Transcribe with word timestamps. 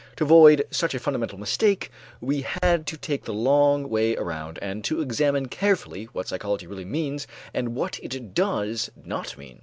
To 0.15 0.23
avoid 0.23 0.65
such 0.71 0.95
a 0.95 0.99
fundamental 0.99 1.37
mistake, 1.37 1.91
we 2.21 2.41
had 2.63 2.87
to 2.87 2.97
take 2.97 3.23
the 3.25 3.33
long 3.35 3.87
way 3.87 4.15
around 4.17 4.57
and 4.59 4.83
to 4.85 4.99
examine 4.99 5.47
carefully 5.47 6.05
what 6.05 6.27
psychology 6.27 6.65
really 6.65 6.85
means 6.85 7.27
and 7.53 7.75
what 7.75 7.99
it 8.01 8.33
does 8.33 8.89
not 9.05 9.37
mean. 9.37 9.59